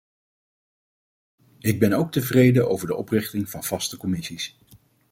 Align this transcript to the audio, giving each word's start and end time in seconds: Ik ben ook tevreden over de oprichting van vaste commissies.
Ik 1.59 1.79
ben 1.79 1.93
ook 1.93 2.11
tevreden 2.11 2.69
over 2.69 2.87
de 2.87 2.95
oprichting 2.95 3.49
van 3.49 3.63
vaste 3.63 3.97
commissies. 3.97 4.57